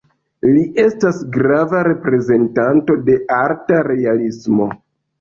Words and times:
Li 0.53 0.63
estas 0.83 1.19
grava 1.35 1.83
reprezentanto 1.89 2.99
de 3.13 3.21
arta 3.39 3.83
realismo. 3.93 4.73